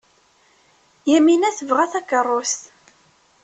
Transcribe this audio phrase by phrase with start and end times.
[1.11, 2.61] Yamina tebɣa takeṛṛust.